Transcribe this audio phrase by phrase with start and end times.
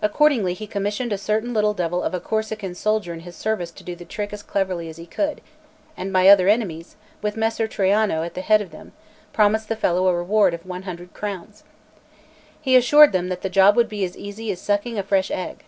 [0.00, 3.82] Accordingly he commissioned a certain little devil of a Corsican soldier in his service to
[3.82, 5.40] do the trick as cleverly as he could;
[5.96, 8.92] and my other enemies, with Messer Traiano at the head of them,
[9.32, 11.64] promised the fellow a reward of one hundred crowns.
[12.60, 15.64] He assured them that the job would be as easy as sucking a fresh egg.